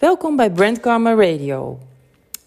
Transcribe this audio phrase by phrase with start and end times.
[0.00, 1.78] Welkom bij Brand Karma Radio.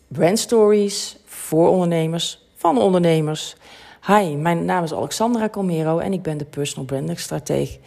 [0.07, 3.55] Brand stories voor ondernemers, van ondernemers.
[4.07, 7.77] Hi, mijn naam is Alexandra Calmero en ik ben de personal branding strateeg.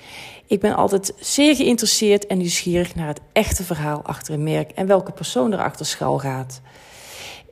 [0.47, 4.87] Ik ben altijd zeer geïnteresseerd en nieuwsgierig naar het echte verhaal achter een merk en
[4.87, 6.61] welke persoon erachter schuil gaat.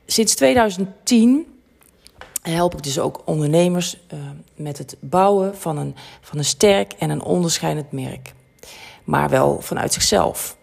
[0.06, 1.46] Sinds 2010
[2.42, 4.20] help ik dus ook ondernemers uh,
[4.56, 8.32] met het bouwen van een, van een sterk en een onderscheidend merk.
[9.04, 10.56] Maar wel vanuit zichzelf.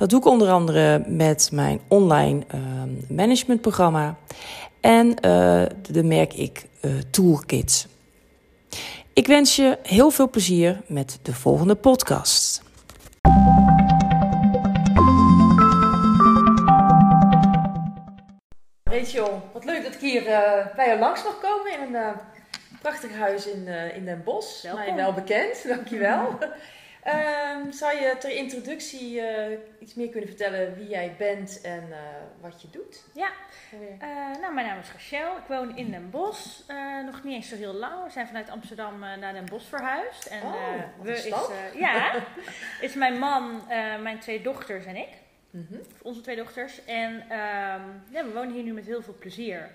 [0.00, 2.60] Dat doe ik onder andere met mijn online uh,
[3.08, 4.16] managementprogramma
[4.80, 5.14] en uh,
[5.90, 6.66] de merk ik
[7.10, 7.86] Toolkit.
[9.12, 12.62] Ik wens je heel veel plezier met de volgende podcast.
[18.82, 22.08] Rachel, wat leuk dat ik hier uh, bij jou langs mag komen in een uh,
[22.82, 24.62] prachtig huis in, uh, in Den Bosch.
[24.62, 24.84] Welkom.
[24.84, 26.38] Mij wel bekend, dankjewel.
[27.06, 29.22] Um, zou je ter introductie
[29.78, 31.88] iets meer kunnen vertellen wie jij bent en
[32.40, 33.04] wat je doet?
[33.14, 33.30] Ja,
[34.40, 35.36] nou, mijn naam is Rachel.
[35.36, 36.60] Ik woon in Den Bosch.
[37.04, 38.04] nog niet eens zo heel lang.
[38.04, 40.26] We zijn vanuit Amsterdam naar Den Bosch verhuisd.
[40.26, 41.34] En, oh, we is,
[41.74, 42.14] ja,
[42.80, 43.62] is mijn man,
[44.02, 45.08] mijn twee dochters en ik.
[45.50, 45.80] Mm -hmm.
[46.02, 46.84] Onze twee dochters.
[46.84, 49.70] En um, ja, we wonen hier nu met heel veel plezier.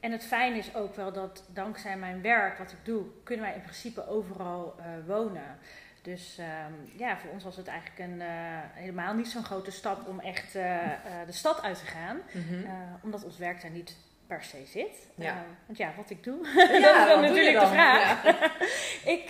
[0.00, 3.54] En het fijne is ook wel dat dankzij mijn werk, wat ik doe, kunnen wij
[3.54, 4.74] in principe overal
[5.06, 5.58] wonen.
[6.04, 8.26] Dus um, ja, voor ons was het eigenlijk een, uh,
[8.72, 10.78] helemaal niet zo'n grote stap om echt uh,
[11.26, 12.20] de stad uit te gaan.
[12.32, 12.66] -hmm.
[13.02, 15.08] omdat ons werk daar niet per se zit.
[15.14, 15.44] Ja.
[15.66, 16.46] want ja, wat ik doe,
[16.80, 18.24] ja, dat is dan wat natuurlijk de vraag.
[18.24, 18.50] Ja.
[19.16, 19.28] ik,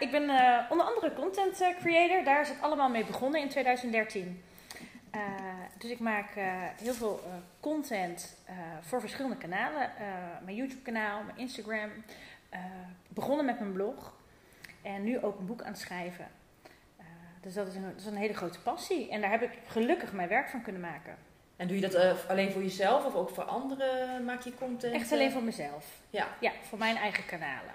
[0.00, 0.22] ik ben
[0.70, 2.24] onder andere content creator.
[2.24, 4.42] Daar is het allemaal mee begonnen in 2013.
[5.14, 5.20] Uh,
[5.78, 6.28] dus ik maak
[6.82, 7.20] heel veel
[7.60, 8.36] content
[8.80, 9.90] voor verschillende kanalen.
[10.44, 11.90] mijn YouTube kanaal, mijn Instagram.
[13.08, 14.12] begonnen met mijn blog.
[14.82, 16.26] En nu ook een boek aan het schrijven.
[17.40, 19.10] dus dat is, een, dat is, een, hele grote passie.
[19.10, 21.16] En daar heb ik gelukkig mijn werk van kunnen maken.
[21.56, 24.94] En doe je dat alleen voor jezelf of ook voor anderen maak je content?
[24.94, 26.00] Echt alleen voor mezelf.
[26.10, 26.28] Ja.
[26.40, 27.74] Ja, voor mijn eigen kanalen.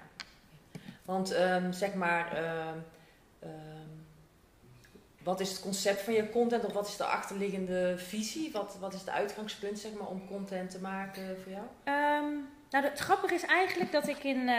[1.06, 2.44] Want um, zeg maar...
[2.44, 2.84] Um,
[3.44, 4.06] um,
[5.24, 8.52] wat is het concept van je content of wat is de achterliggende visie?
[8.52, 11.66] Wat, wat is het uitgangspunt zeg maar, om content te maken voor jou?
[12.70, 14.56] Nou, het grappige is eigenlijk dat ik in, uh,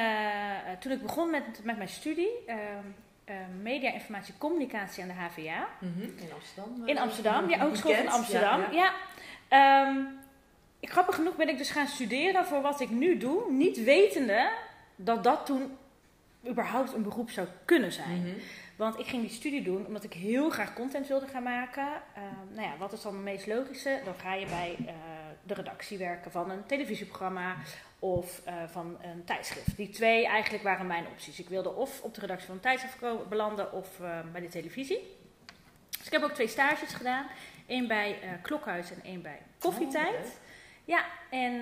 [0.79, 2.55] toen ik begon met, met mijn studie, uh,
[3.25, 5.69] uh, media, informatie, communicatie aan de HVA.
[5.81, 6.15] Mm -hmm.
[6.17, 6.87] In Amsterdam?
[6.87, 8.61] In Amsterdam, ja, Hogeschool van Bekend, Amsterdam.
[8.61, 8.93] Ja, ja.
[9.51, 9.89] ja.
[9.89, 10.19] Um,
[10.81, 14.51] ik, grappig genoeg ben ik dus gaan studeren voor wat ik nu doe, niet wetende
[14.97, 15.77] dat dat toen
[16.47, 18.19] überhaupt een beroep zou kunnen zijn.
[18.19, 18.41] Mm -hmm.
[18.77, 21.89] Want ik ging die studie doen omdat ik heel graag content wilde gaan maken.
[22.53, 24.01] Nou ja, wat is dan het meest logische?
[24.05, 24.87] Dan ga je bij uh,
[25.43, 27.57] de redactie werken van een televisieprogramma
[27.99, 29.77] of uh, van een tijdschrift.
[29.77, 31.39] Die twee eigenlijk waren mijn opties.
[31.39, 33.89] Ik wilde of op de redactie van een tijdschrift belanden of
[34.33, 35.17] bij de televisie.
[35.99, 37.27] Dus ik heb ook twee stages gedaan.
[37.67, 40.27] Eén bij Klokhuis en één bij Koffietijd.
[40.27, 40.33] Oh.
[40.85, 41.61] Ja, en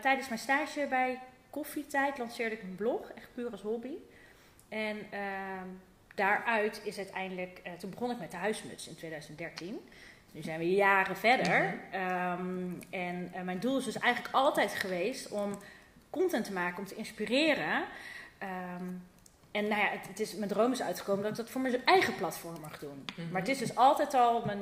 [0.00, 1.18] tijdens mijn stage bij
[1.50, 3.94] Koffietijd lanceerde ik een blog, echt puur als hobby.
[4.68, 5.66] En ehm,
[6.14, 9.88] daaruit is uiteindelijk, uh, toen begon ik met de huismuts in 2013.
[10.32, 11.74] Nu zijn we jaren verder.
[11.92, 12.46] -hmm.
[12.48, 15.58] um, en uh, mijn doel is dus eigenlijk altijd geweest om
[16.10, 17.84] content te maken, om te inspireren.
[18.78, 19.02] Um,
[19.50, 21.84] en nou ja, het, het, is, mijn droom is uitgekomen dat ik dat voor mijn
[21.84, 22.90] eigen platform mag doen.
[22.90, 23.20] Mm Mhm.
[23.20, 23.30] -hmm.
[23.30, 24.60] Maar het is dus altijd al mijn,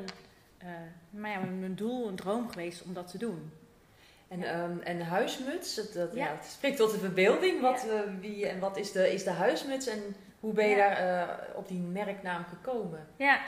[0.62, 0.68] uh,
[1.10, 3.52] nou ja, mijn, doel, een droom geweest om dat te doen.
[4.28, 6.24] En, um, en de huismuts, dat, dat Ja.
[6.24, 6.32] ja.
[6.36, 7.60] het spreekt tot de verbeelding.
[7.60, 7.94] Wat, Ja.
[8.04, 10.94] uh, wie en wat is de, is de huismuts en hoe ben je Ja.
[10.94, 13.06] daar uh, op die merknaam gekomen?
[13.16, 13.40] Ja.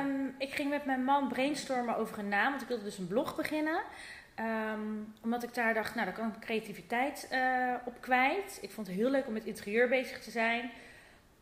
[0.00, 3.06] Um, ik ging met mijn man brainstormen over een naam, want ik wilde dus een
[3.06, 3.80] blog beginnen.
[4.74, 8.58] Um, omdat ik daar dacht, nou, daar kan ik creativiteit uh, op kwijt.
[8.60, 10.70] Ik vond het heel leuk om met interieur bezig te zijn.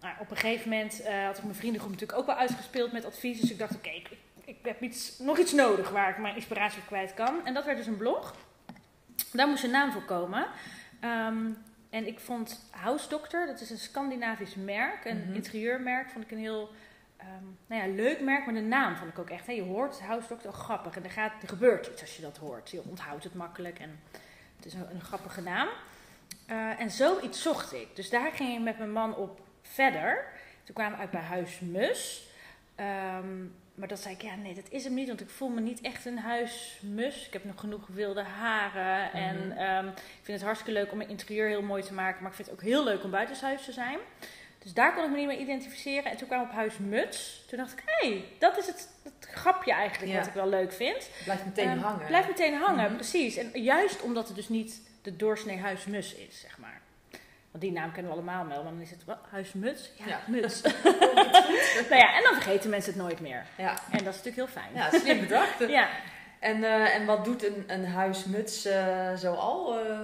[0.01, 3.05] Nou, op een gegeven moment uh, had ik mijn vriendengroep natuurlijk ook wel uitgespeeld met
[3.05, 3.41] advies.
[3.41, 4.11] Dus ik dacht, oké, okay, ik,
[4.45, 7.47] ik, heb iets, nog iets nodig waar ik mijn inspiratie op kwijt kan.
[7.47, 8.35] En dat werd dus een blog.
[9.33, 10.47] Daar moest een naam voor komen.
[11.05, 11.57] Um,
[11.91, 15.35] en ik vond House Doctor, dat is een Scandinavisch merk, een Mhm.
[15.35, 16.71] interieurmerk, vond ik een heel
[17.21, 19.47] um, nou ja, leuk merk, maar de naam vond ik ook echt.
[19.47, 19.53] Hè.
[19.53, 20.97] Je hoort House Doctor, oh, grappig.
[20.97, 22.71] En er, gaat, er gebeurt iets als je dat hoort.
[22.71, 24.01] Je onthoudt het makkelijk en
[24.57, 25.69] het is een, een grappige naam.
[26.51, 27.97] Uh, en zoiets zocht ik.
[27.97, 30.25] Dus daar ging ik met mijn man op verder.
[30.65, 32.29] Toen kwamen we uit bij Huis Mus.
[33.17, 35.61] Um, maar dat zei ik, ja nee, dat is hem niet, want ik voel me
[35.61, 37.27] niet echt een huismus.
[37.27, 39.17] Ik heb nog genoeg wilde haren Mhm.
[39.17, 42.21] en um, ik vind het hartstikke leuk om mijn interieur heel mooi te maken.
[42.23, 43.99] Maar ik vind het ook heel leuk om buitenshuis te zijn.
[44.59, 46.11] Dus daar kon ik me niet mee identificeren.
[46.11, 47.45] En toen kwam ik op Huis Muts.
[47.49, 50.19] Toen dacht ik, hé, hey, dat is het, het grapje eigenlijk Ja.
[50.19, 51.09] wat ik wel leuk vind.
[51.25, 52.07] Blijft meteen Um, hangen.
[52.07, 52.95] Blijft meteen hangen, Mhm.
[52.95, 53.37] precies.
[53.37, 56.81] En juist omdat het dus niet de doorsnee huismus is, zeg maar.
[57.51, 59.91] Want die naam kennen we allemaal wel, maar dan is het wat, huismuts.
[59.97, 60.21] Ja, Ja.
[60.27, 60.63] muts.
[61.91, 63.47] nou ja, en dan vergeten mensen het nooit meer.
[63.57, 64.69] Ja, En dat is natuurlijk heel fijn.
[64.75, 65.59] ja slim bedacht.
[65.69, 65.89] Ja.
[66.39, 69.79] En, eh, en wat doet een, een huismuts eh zoal?
[69.81, 69.99] eh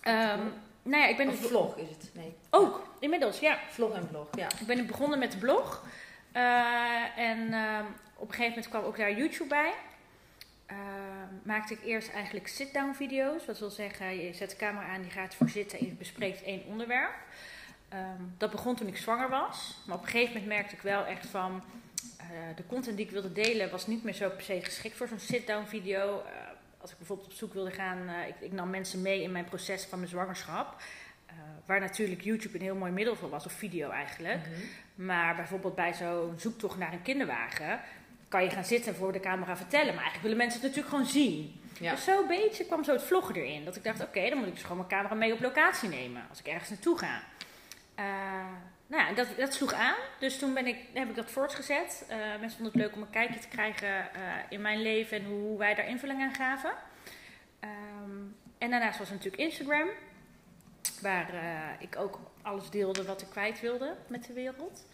[0.00, 0.40] Ehm,
[0.82, 2.10] nou ja, ik ben of vlog is het?
[2.14, 3.58] Nee, ook inmiddels, ja.
[3.68, 4.46] vlog en vlog, ja.
[4.60, 5.84] Ik ben begonnen met de blog.
[7.16, 7.84] En ehm,
[8.16, 9.72] op een gegeven moment kwam ook daar YouTube bij.
[10.72, 13.46] Ehm, maakte ik eerst eigenlijk sit-down video's.
[13.46, 16.42] Wat wil zeggen, je zet de camera aan, die gaat voor zitten en je bespreekt
[16.42, 17.14] één onderwerp.
[17.88, 19.78] Ehm, dat begon toen ik zwanger was.
[19.86, 21.62] Maar op een gegeven moment merkte ik wel echt van...
[22.18, 22.26] eh,
[22.56, 25.18] de content die ik wilde delen was niet meer zo per se geschikt voor zo'n
[25.18, 26.22] sit-down video.
[26.26, 26.32] Eh,
[26.78, 28.08] als ik bijvoorbeeld op zoek wilde gaan...
[28.08, 30.82] eh, ik, ik nam mensen mee in mijn proces van mijn zwangerschap.
[31.66, 34.40] Waar natuurlijk YouTube een heel mooi middel voor was, of video eigenlijk.
[34.40, 35.06] Mhm.
[35.06, 37.80] Maar bijvoorbeeld bij zo'n zoektocht naar een kinderwagen
[38.32, 39.94] kan je gaan zitten voor de camera vertellen.
[39.94, 41.60] Maar eigenlijk willen mensen het natuurlijk gewoon zien.
[41.80, 41.90] Ja.
[41.90, 43.64] Dus zo'n beetje kwam zo het vloggen erin.
[43.64, 46.22] Dat ik dacht, oké, dan moet ik dus gewoon mijn camera mee op locatie nemen.
[46.28, 47.22] Als ik ergens naartoe ga.
[47.94, 48.04] Eh,
[48.86, 49.96] nou ja, dat, dat sloeg aan.
[50.18, 52.04] Dus toen ben ik, heb ik dat voortgezet.
[52.08, 55.24] Eh mensen vonden het leuk om een kijkje te krijgen eh, in mijn leven en
[55.24, 56.72] hoe wij daar invulling aan gaven.
[57.60, 58.20] Ehm,
[58.58, 59.88] en daarnaast was er natuurlijk Instagram.
[61.00, 61.30] Waar
[61.78, 64.84] ik ook alles deelde wat ik kwijt wilde met de wereld.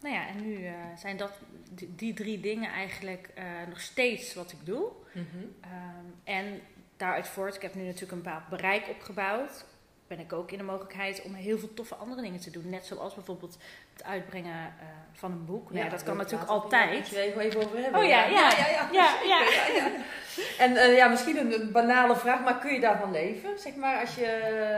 [0.00, 1.32] Nou ja, en nu eh, zijn dat
[1.70, 4.90] die, die drie dingen eigenlijk eh, nog steeds wat ik doe.
[5.12, 5.26] Mhm.
[5.60, 6.60] Ehm, en
[6.96, 9.64] daaruit voort, ik heb nu natuurlijk een bepaald bereik opgebouwd.
[10.10, 12.68] Ben ik ook in de mogelijkheid om heel veel toffe andere dingen te doen.
[12.68, 13.58] Net zoals bijvoorbeeld
[13.92, 15.70] het uitbrengen eh, van een boek.
[15.70, 16.98] Nou ja, dat kan natuurlijk altijd.
[16.98, 18.00] met je even, even over hebben.
[18.00, 18.50] Oh ja, ja.
[18.50, 19.40] ja, ja, Ja, ja.
[20.58, 23.58] En eh, ja, misschien een, een banale vraag, maar kun je daarvan leven?
[23.58, 24.26] Zeg maar, als je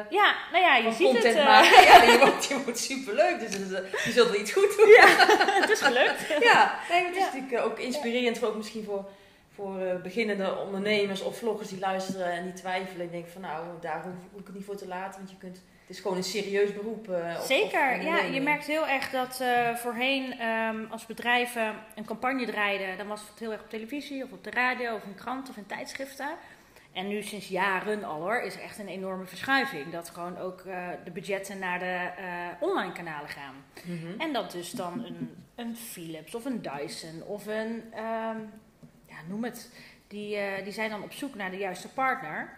[0.08, 1.44] Ja, nou ja, je van ziet content het.
[1.44, 1.84] maakt.
[1.90, 4.76] Ja, je wordt, je wordt superleuk, dus het is, eh, je zult wel iets goed
[4.76, 4.88] doen.
[4.88, 5.06] ja,
[5.61, 6.26] het is gelukt.
[6.40, 9.05] Ja, nee, het is natuurlijk ook inspirerend voor, ook misschien voor,
[9.54, 13.06] voor eh, beginnende ondernemers of vloggers die luisteren en die twijfelen.
[13.06, 15.56] En denken van nou, daar hoef, ik het niet voor te laten, want je kunt,
[15.81, 17.08] het is gewoon een serieus beroep.
[17.10, 18.19] eh, Zeker, ja.
[18.19, 23.20] Je merkt heel erg dat eh, voorheen ehm, als bedrijven een campagne draaiden, dan was
[23.20, 26.28] het heel erg op televisie of op de radio of in krant of in tijdschriften.
[26.93, 29.93] En nu sinds jaren al hoor, is er echt een enorme verschuiving.
[29.93, 30.62] Dat gewoon ook
[31.05, 32.10] de budgetten naar de
[32.60, 33.55] online kanalen gaan.
[33.84, 34.20] Mhm.
[34.20, 38.37] En dat dus dan een, een Philips of een Dyson of een, ehm,
[39.28, 39.70] noem het.
[40.08, 42.56] Die, eh, die zijn dan op zoek naar de juiste partner.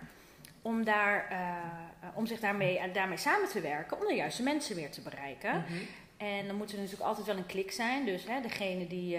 [0.62, 4.00] Om, daar, eh, om zich daarmee, eh, daarmee samen te werken.
[4.00, 5.50] Om de juiste mensen weer te bereiken.
[5.60, 5.72] Mhm.
[6.16, 8.04] En dan moet er natuurlijk altijd wel een klik zijn.
[8.04, 9.16] Dus hè, degene die,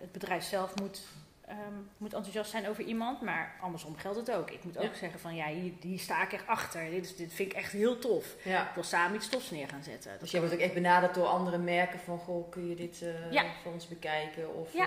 [0.00, 1.00] het bedrijf zelf moet,
[1.46, 1.56] ehm,
[1.96, 3.20] moet enthousiast zijn over iemand.
[3.20, 4.50] Maar andersom geldt het ook.
[4.50, 4.94] Ik moet ook Ja.
[4.94, 6.90] zeggen van ja, hier, hier sta ik echt achter.
[6.90, 8.34] Dit, is, dit vind ik echt heel tof.
[8.44, 8.68] Ja.
[8.68, 10.12] Ik wil samen iets tofs neer gaan zetten.
[10.20, 13.44] Dus jij wordt ook echt benaderd door andere merken van, goh, kun je dit Ja.
[13.62, 14.86] voor ons bekijken of eh,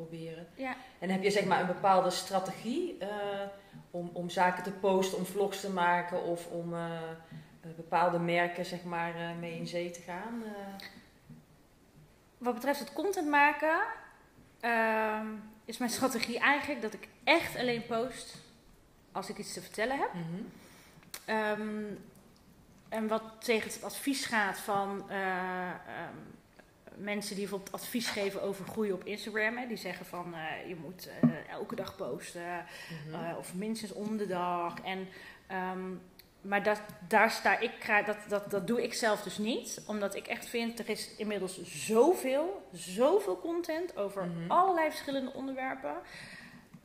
[0.00, 0.46] uitproberen?
[0.54, 0.76] Ja.
[0.98, 3.08] En heb je zeg maar een bepaalde strategie eh,
[3.90, 7.10] om, om zaken te posten, om vlogs te maken of om eh,
[7.60, 10.42] eh, bepaalde merken zeg maar mee in zee te gaan?
[12.38, 13.78] Wat betreft het content maken,
[14.60, 15.26] ehm,
[15.64, 18.36] is mijn strategie eigenlijk dat ik echt alleen post
[19.12, 20.12] als ik iets te vertellen heb.
[20.14, 20.42] Mhm.
[21.24, 21.84] Ehm,
[22.88, 26.16] en wat tegen het advies gaat van eh, ehm,
[27.02, 29.56] mensen die bijvoorbeeld advies geven over groei op Instagram.
[29.56, 32.64] Hè, die zeggen van eh, je moet eh, elke dag posten
[33.06, 33.24] Mhm.
[33.24, 34.74] eh, of minstens om de dag.
[34.84, 35.08] En,
[35.46, 35.80] ehm,
[36.40, 39.82] maar dat, daar sta ik, dat, dat, dat doe ik zelf dus niet.
[39.86, 44.50] Omdat ik echt vind, er is inmiddels zoveel, zoveel content over Mhm.
[44.50, 45.94] allerlei verschillende onderwerpen.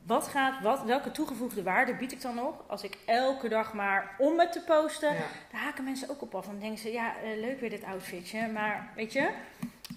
[0.02, 4.14] Wat gaat, wat, welke toegevoegde waarde bied ik dan nog als ik elke dag maar
[4.18, 5.12] om het te posten?
[5.14, 5.20] Ja.
[5.52, 6.44] Daar haken mensen ook op af.
[6.44, 8.48] En dan denken ze, ja, leuk weer dit outfitje.
[8.48, 9.30] Maar weet je,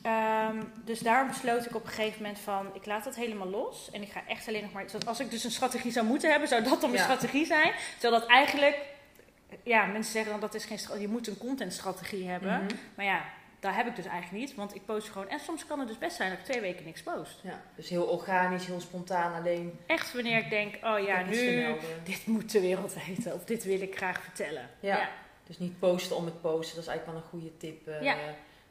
[0.04, 3.90] ehm, dus daarom besloot ik op een gegeven moment van, ik laat dat helemaal los.
[3.92, 6.48] En ik ga echt alleen nog maar, als ik dus een strategie zou moeten hebben,
[6.48, 7.10] zou dat dan mijn Ja.
[7.16, 7.72] strategie zijn.
[8.00, 8.78] Terwijl dat eigenlijk,
[9.64, 12.64] ja, mensen zeggen dan dat is geen strategie, je moet een contentstrategie hebben.
[12.64, 12.76] Mhm.
[12.96, 13.24] Maar ja,
[13.60, 15.30] dat heb ik dus eigenlijk niet, want ik post gewoon.
[15.30, 17.40] En soms kan het dus best zijn dat ik twee weken niks post.
[17.44, 19.80] Ja, dus heel organisch, heel spontaan, alleen.
[19.86, 23.34] Echt wanneer ik denk, oh ja, nu, dit moet de wereld weten.
[23.34, 24.70] Of dit wil ik graag vertellen.
[24.80, 25.10] Ja.
[25.48, 27.88] Dus niet posten om het posten, dat is eigenlijk wel een goede tip.
[27.88, 28.16] eh, Ja.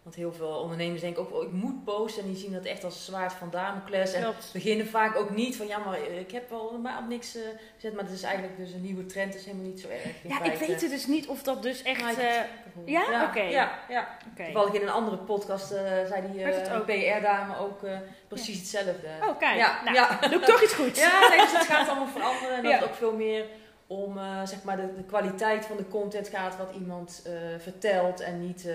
[0.08, 2.22] Want heel veel ondernemers denken ook, oh, ik moet posten.
[2.22, 4.12] En die zien dat echt als een zwaard van Damocles.
[4.12, 4.50] En Klopt.
[4.52, 7.42] beginnen vaak ook niet van, ja, maar eh, ik heb al een maand niks eh,
[7.74, 7.94] gezet.
[7.94, 10.02] Maar het is eigenlijk dus een nieuwe trend, is helemaal niet zo erg.
[10.22, 12.00] Ja, ik weet het dus niet of dat dus echt...
[12.00, 12.86] Maar eh, het gevoel.
[12.88, 13.10] ja?
[13.10, 13.40] Ja, Oké.
[13.42, 14.08] ja, ja.
[14.36, 16.80] Toevallig in een andere podcast eh, zei die het eh?
[16.80, 17.98] PR-dame ook eh,
[18.28, 19.08] precies hetzelfde.
[19.28, 19.56] Oh, kijk.
[19.56, 20.18] Ja, nou, ja.
[20.20, 21.00] doe ik toch iets goeds.
[21.00, 22.56] Ja, nee, dus het gaat allemaal veranderen.
[22.56, 22.78] En dat Ja.
[22.78, 23.44] het ook veel meer
[23.88, 28.20] om eh, zeg maar de, de kwaliteit van de content gaat wat iemand eh, vertelt.
[28.20, 28.74] En niet eh,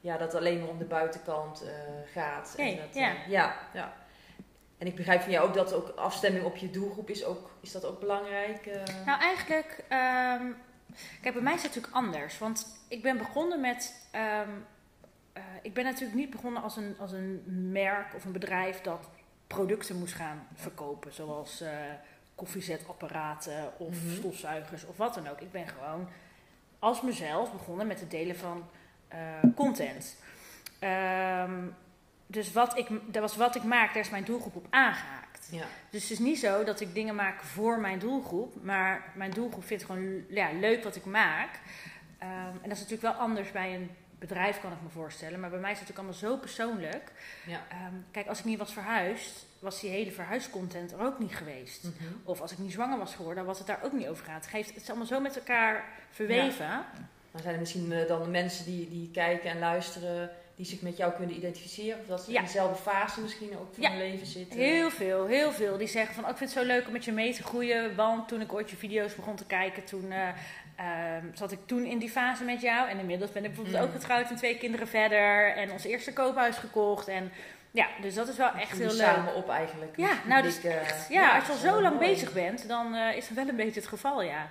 [0.00, 1.70] ja, dat alleen maar om de buitenkant eh,
[2.12, 2.54] gaat.
[2.58, 3.10] En dat, ja.
[3.10, 3.92] eh, ja, ja.
[4.78, 7.72] En ik begrijp van jou ook dat ook afstemming op je doelgroep is, ook, is
[7.72, 8.66] dat ook belangrijk.
[8.66, 9.04] eh?
[9.06, 10.46] Nou, eigenlijk ehm,
[11.20, 12.38] Kijk, bij mij is het natuurlijk anders.
[12.38, 14.08] Want ik ben begonnen met.
[14.10, 14.48] ehm,
[15.32, 19.08] eh, ik ben natuurlijk niet begonnen als een, als een merk of een bedrijf dat
[19.46, 21.12] producten moest gaan verkopen.
[21.12, 21.62] Zoals
[22.34, 24.14] koffiezetapparaten of Mhm.
[24.16, 25.40] stofzuigers of wat dan ook.
[25.40, 26.08] Ik ben gewoon
[26.78, 28.68] als mezelf begonnen met het delen van
[29.54, 30.16] content.
[30.78, 31.52] Ehm,
[32.26, 35.48] dus wat ik, dat was wat ik maak, daar is mijn doelgroep op aangehaakt.
[35.50, 35.64] Ja.
[35.90, 39.64] Dus het is niet zo dat ik dingen maak voor mijn doelgroep, maar mijn doelgroep
[39.64, 41.50] vindt gewoon ja, leuk wat ik maak.
[42.18, 45.40] Ehm, en dat is natuurlijk wel anders bij een bedrijf, kan ik me voorstellen.
[45.40, 47.12] Maar bij mij is het natuurlijk allemaal zo persoonlijk.
[47.46, 47.60] Ja.
[47.68, 51.84] Ehm, kijk, als ik niet was verhuisd, was die hele verhuiscontent er ook niet geweest.
[51.84, 51.92] Mhm.
[52.24, 54.40] Of als ik niet zwanger was geworden, was het daar ook niet over gegaan.
[54.40, 56.84] Het, geeft, het is allemaal zo met elkaar verweven.
[57.32, 60.80] Dan zijn er misschien eh, dan de mensen die, die kijken en luisteren, die zich
[60.82, 62.00] met jou kunnen identificeren.
[62.00, 62.38] Of dat ze Ja.
[62.38, 63.88] in dezelfde fase misschien ook van Ja.
[63.90, 64.58] hun leven zitten.
[64.58, 65.76] Heel veel, heel veel.
[65.76, 67.94] Die zeggen van, oh, ik vind het zo leuk om met je mee te groeien.
[67.96, 70.28] Want toen ik ooit je video's begon te kijken, toen eh,
[70.76, 72.88] ehm, zat ik toen in die fase met jou.
[72.88, 73.82] En inmiddels ben ik bijvoorbeeld Mm.
[73.88, 75.52] ook getrouwd en twee kinderen verder.
[75.56, 77.08] En ons eerste koophuis gekocht.
[77.08, 77.30] En
[77.70, 78.96] ja, dus dat is wel echt heel leuk.
[78.96, 79.96] samen op eigenlijk.
[79.96, 80.62] Ja, nou, echt,
[81.08, 82.08] ja, als je al zo lang mooi.
[82.08, 84.50] bezig bent, dan eh, is dat wel een beetje het geval, ja.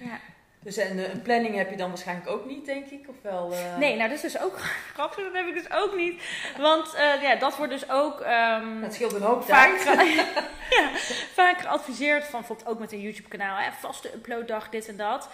[0.00, 0.18] ja.
[0.66, 3.08] Dus en, eh, een planning heb je dan waarschijnlijk ook niet, denk ik?
[3.08, 4.58] Of wel, eh, Nee, nou, dat is dus ook
[4.94, 5.24] grappig.
[5.24, 6.22] Dat heb ik dus ook niet.
[6.58, 8.20] Want eh, ja, dat wordt dus ook...
[8.20, 9.78] ehm, Het scheelt een hoop vaak,
[10.78, 10.90] ja,
[11.34, 15.28] vaak geadviseerd van bijvoorbeeld ook met een YouTube kanaal, hè, vaste uploaddag, dit en dat.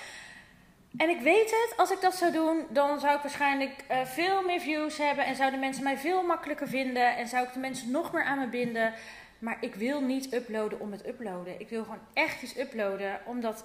[0.96, 4.60] En ik weet het, als ik dat zou doen, dan zou ik waarschijnlijk veel meer
[4.60, 8.12] views hebben en zouden mensen mij veel makkelijker vinden en zou ik de mensen nog
[8.12, 8.92] meer aan me binden.
[9.38, 11.60] Maar ik wil niet uploaden om het uploaden.
[11.60, 13.64] Ik wil gewoon echt iets uploaden omdat,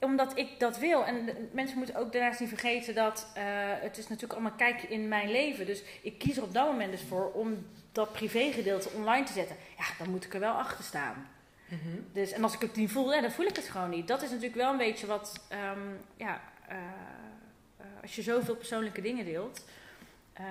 [0.00, 1.04] omdat ik dat wil.
[1.04, 3.44] En mensen moeten ook daarnaast niet vergeten dat eh,
[3.80, 5.66] het is natuurlijk allemaal kijkje in mijn leven.
[5.66, 9.56] Dus ik kies er op dat moment dus voor om dat privégedeelte online te zetten.
[9.78, 11.28] Ja, dan moet ik er wel achter staan.
[11.68, 12.00] Mhm.
[12.12, 14.08] Dus, en als ik het niet voel, ja, dan voel ik het gewoon niet.
[14.08, 15.78] Dat is natuurlijk wel een beetje wat, ehm,
[16.16, 19.64] ja, eh, eh, als je zoveel persoonlijke dingen deelt.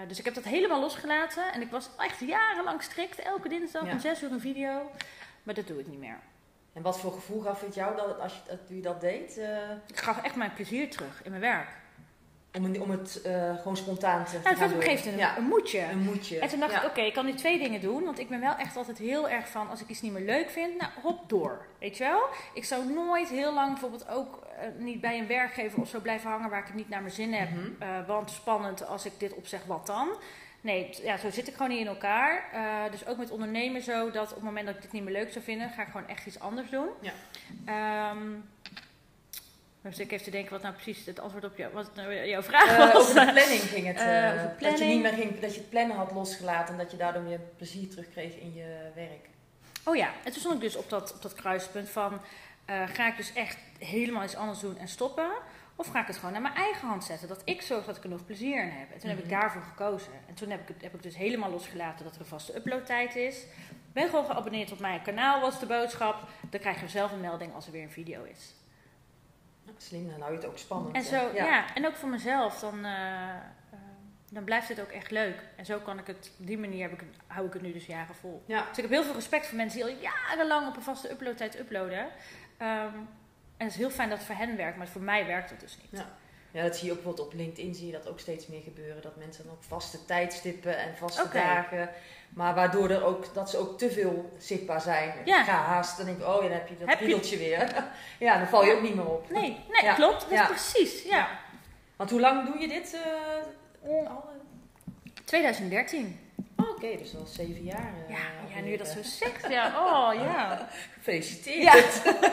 [0.08, 1.54] Dus ik heb dat helemaal losgelaten.
[1.54, 3.20] En ik was echt jarenlang strikt.
[3.20, 3.92] Elke dinsdag Ja.
[3.92, 4.92] om zes uur een video.
[5.44, 6.20] Maar dat doe ik niet meer.
[6.78, 9.38] En wat voor gevoel gaf het jou dat, als je, dat je dat deed?
[9.38, 9.48] eh,
[9.88, 11.68] Ik gaf echt mijn plezier terug in mijn werk.
[12.58, 14.72] om, om het eh, gewoon spontaan te Nou, het gaan
[15.12, 15.82] een Ja, een moedje.
[15.92, 16.40] een moedje.
[16.40, 16.82] En toen dacht Ja.
[16.84, 18.04] ik, oké, ik kan nu twee dingen doen.
[18.04, 20.50] Want ik ben wel echt altijd heel erg van, als ik iets niet meer leuk
[20.50, 21.66] vind, nou, hop door.
[21.80, 22.22] Weet je wel?
[22.54, 26.30] Ik zou nooit heel lang bijvoorbeeld ook eh, niet bij een werkgever of zo blijven
[26.30, 27.50] hangen waar ik het niet naar mijn zin heb.
[27.50, 28.06] Mhm.
[28.08, 30.08] Want spannend, als ik dit opzeg, wat dan?
[30.62, 32.44] Nee, ja, zo zit ik gewoon niet in elkaar.
[32.54, 35.14] Eh, dus ook met ondernemen zo, dat op het moment dat ik dit niet meer
[35.14, 36.88] leuk zou vinden, ga ik gewoon echt iets anders doen.
[37.02, 37.12] Ja.
[37.66, 38.28] Ehm,
[39.82, 42.42] dus ik even te denken wat nou precies het antwoord op jou, wat nou jouw
[42.44, 42.96] vraag Eh, was.
[42.96, 43.98] over de planning ging het.
[44.08, 46.98] Eh, Dat je niet meer ging, dat je het plannen had losgelaten en dat je
[46.98, 49.30] daardoor weer plezier terugkreeg in je werk.
[49.84, 52.22] Oh ja, en toen stond ik dus op dat, op dat kruispunt van...
[52.66, 55.30] eh, ga ik dus echt helemaal iets anders doen en stoppen?
[55.80, 57.28] Of ga ik het gewoon naar mijn eigen hand zetten?
[57.28, 58.92] Dat ik zorg dat ik er nog plezier in heb.
[58.94, 59.34] En toen heb ik Mhm.
[59.40, 60.12] daarvoor gekozen.
[60.28, 63.44] En toen heb ik, heb ik dus helemaal losgelaten dat er een vaste uploadtijd is.
[63.94, 66.16] Ben gewoon geabonneerd op mijn kanaal, was de boodschap.
[66.50, 68.54] Dan krijg je zelf een melding als er weer een video is.
[69.78, 70.96] Slim, dan hou je het ook spannend.
[70.96, 71.74] En zo, ja.
[71.76, 73.38] en ook voor mezelf, dan, eh, eh,
[74.32, 75.44] dan blijft het ook echt leuk.
[75.56, 77.86] En zo kan ik het, op die manier heb ik, hou ik het nu dus
[77.86, 78.44] jaren vol.
[78.46, 78.60] Ja.
[78.68, 81.60] Dus ik heb heel veel respect voor mensen die al jarenlang op een vaste uploadtijd
[81.60, 82.08] uploaden.
[82.58, 82.94] Ehm,
[83.58, 85.60] en het is heel fijn dat het voor hen werkt, maar voor mij werkt het
[85.60, 86.02] dus niet.
[86.02, 86.08] Ja.
[86.52, 89.02] Ja, dat zie je ook bijvoorbeeld op LinkedIn, zie je dat ook steeds meer gebeuren.
[89.02, 91.90] Dat mensen dan ook vaste tijdstippen en vaste dagen.
[92.30, 95.14] Maar waardoor er ook, dat ze ook te veel zichtbaar zijn.
[95.26, 95.44] Ja.
[95.44, 97.84] Ga haast, dan denk ik, oh ja, dan heb je dat Heb je- weer.
[98.28, 99.30] ja, dan val je ook niet meer op.
[99.30, 99.94] Nee, nee Ja.
[99.94, 100.22] klopt.
[100.22, 100.42] Dat Ja.
[100.42, 101.04] is precies.
[101.04, 101.18] Ja.
[101.18, 101.30] Ja.
[101.96, 102.98] Want hoe lang doe je dit?
[103.84, 104.24] eh, al?
[105.24, 106.20] 2013.
[106.58, 107.94] Oh, Oké, dus al zeven jaar.
[108.08, 108.94] eh, Ja, ja, nu je dat eh.
[108.96, 109.48] zo zegt.
[109.50, 110.68] Ja, oh ja.
[110.94, 112.02] Gefeliciteerd.
[112.04, 112.14] Ja.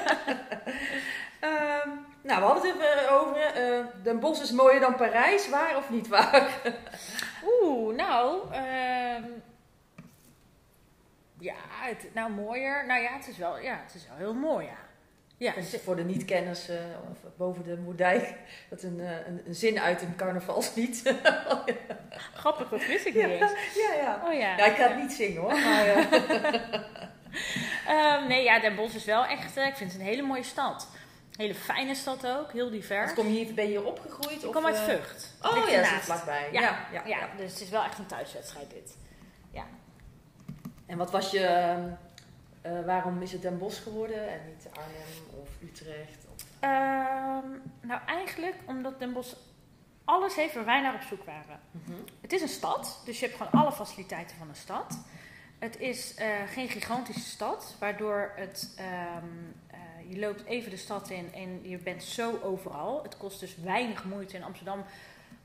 [1.40, 1.88] Ehm,
[2.22, 3.36] nou, we hadden het even over.
[3.40, 5.48] eh Den Bosch is mooier dan Parijs.
[5.48, 6.60] Waar of niet waar?
[7.62, 8.52] Oeh, nou.
[8.52, 9.24] ehm,
[11.38, 12.86] ja, het, nou mooier.
[12.86, 14.76] Nou ja, het is wel, ja, het is wel heel mooi, ja.
[15.36, 16.68] Ja, En voor de niet-kenners
[17.10, 18.34] of boven de Moerdijk.
[18.70, 21.02] Dat een, eh, een, een zin uit een carnavalslied.
[22.34, 23.26] grappig, dat wist ik Ja.
[23.26, 23.52] niet eens.
[23.74, 24.20] ja, ja.
[24.26, 24.56] Oh ja.
[24.56, 25.52] Ja, ik ga het niet zingen hoor.
[25.60, 26.54] Maar, eh,
[27.86, 30.42] Ehm, nee, ja, Den Bosch is wel echt, eh, ik vind het een hele mooie
[30.42, 30.88] stad.
[31.36, 33.12] Hele fijne stad ook, heel divers.
[33.14, 34.42] kom je hier, ben je hier opgegroeid?
[34.42, 35.34] Ik of, kom uit Vught.
[35.42, 36.04] Oh Ligt ja, dat is ernaast.
[36.04, 36.48] vlakbij.
[36.52, 37.28] Ja, Ja, ja, Ja, ja.
[37.36, 38.96] dus het is wel echt een thuiswedstrijd dit.
[40.86, 41.74] En wat was je...
[42.64, 46.26] eh, waarom is het Den Bosch geworden en niet Arnhem of Utrecht?
[46.34, 46.44] Of...
[46.60, 47.48] Ehm,
[47.80, 49.34] nou, eigenlijk omdat Den Bosch
[50.04, 51.60] alles heeft waar wij naar op zoek waren.
[51.70, 51.92] Mhm.
[52.20, 54.98] Het is een stad, dus je hebt gewoon alle faciliteiten van een stad.
[55.58, 59.26] Het is eh, geen gigantische stad, waardoor het, ehm,
[59.66, 59.78] eh,
[60.08, 63.02] je loopt even de stad in en je bent zo overal.
[63.02, 64.36] Het kost dus weinig moeite.
[64.36, 64.84] In Amsterdam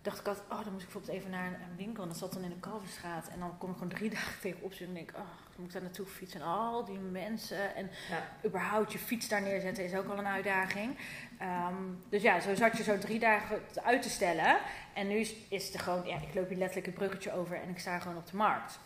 [0.02, 2.04] dacht ik altijd, oh, dan moest ik bijvoorbeeld even naar een, winkel.
[2.04, 3.28] En dat zat dan in de Kalverstraat.
[3.28, 5.68] En dan kom ik gewoon drie dagen tegenop zitten en denk ik, oh, dan moet
[5.68, 6.42] ik daar naartoe fietsen.
[6.42, 7.76] En al die mensen.
[7.76, 8.48] En Ja.
[8.48, 10.98] überhaupt je fiets daar neerzetten is ook al een uitdaging.
[11.38, 14.58] Ehm, dus ja, zo zat je zo drie dagen uit te stellen.
[14.94, 17.62] En nu is, is het er gewoon, ja, ik loop hier letterlijk een bruggetje over
[17.62, 18.80] en ik sta gewoon op de markt.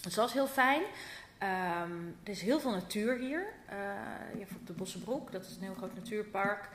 [0.00, 0.82] Dus dat is heel fijn.
[1.48, 3.46] Ehm, er is heel veel natuur hier.
[3.68, 3.76] Eh,
[4.32, 6.68] je hebt op de Bossenbroek, dat is een heel groot natuurpark.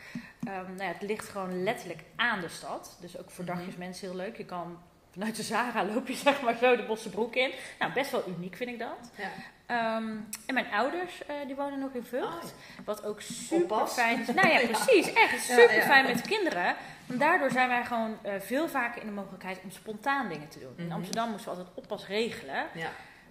[0.43, 2.97] Ehm, nou ja, het ligt gewoon letterlijk aan de stad.
[3.01, 3.53] Dus ook voor Mhm.
[3.55, 4.37] dagjes mensen heel leuk.
[4.37, 4.77] Je kan
[5.11, 7.51] vanuit de Zara loop je zeg maar zo de Bossenbroek in.
[7.79, 9.11] Nou, best wel uniek vind ik dat.
[9.15, 9.29] Ja.
[9.65, 10.09] Ehm,
[10.45, 12.25] en mijn ouders, eh, die wonen nog in Vught.
[12.25, 14.27] Oh, Wat ook super fijn is.
[14.27, 14.67] Nou ja, Ja.
[14.67, 15.13] precies.
[15.13, 15.81] Echt Ja, super ja.
[15.81, 16.75] fijn met de kinderen.
[17.07, 20.59] En daardoor zijn wij gewoon eh, veel vaker in de mogelijkheid om spontaan dingen te
[20.59, 20.73] doen.
[20.77, 20.93] In Mhm.
[20.93, 22.65] Amsterdam moesten we altijd oppas regelen.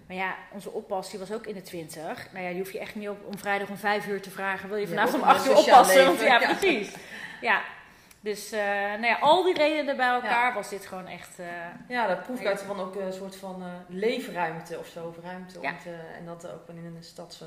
[0.09, 2.27] Maar ja, onze oppas die was ook in de twintig.
[2.31, 4.69] Nou ja, die hoef je echt niet op, om vrijdag om vijf uur te vragen.
[4.69, 6.05] Wil je vanavond om acht uur oppassen?
[6.05, 6.53] Want, ja, Ja.
[6.55, 6.95] precies.
[7.41, 7.61] Ja,
[8.19, 11.39] dus eh, nou ja, al die redenen bij elkaar was dit gewoon echt...
[11.39, 11.45] eh,
[11.87, 15.15] Ja, dat proef ik uit van ook een soort van eh, leefruimte of zo.
[15.23, 15.59] Ruimte.
[15.61, 15.69] Ja.
[15.71, 17.45] Om te, en dat ook in een stadse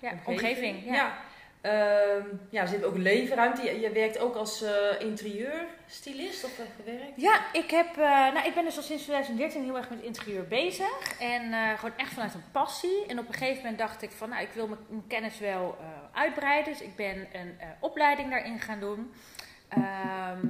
[0.00, 0.26] omgeving.
[0.26, 0.84] omgeving.
[0.84, 1.12] ja.
[1.60, 3.62] Ehm, ja, er zit ook leefruimte.
[3.62, 7.20] Je, je werkt ook als eh interieurstylist of eh, gewerkt?
[7.20, 10.46] Ja, ik, heb, eh, nou, ik ben dus al sinds 2013 heel erg met interieur
[10.46, 11.20] bezig.
[11.20, 13.06] En gewoon echt vanuit een passie.
[13.06, 15.78] En op een gegeven moment dacht ik van, nou, ik wil mijn, kennis wel
[16.12, 16.72] uitbreiden.
[16.72, 19.12] Dus ik ben een opleiding daarin gaan doen.
[19.68, 20.46] Ehm,